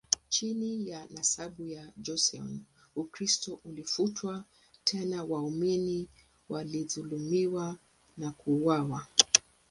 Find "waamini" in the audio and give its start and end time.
5.23-6.07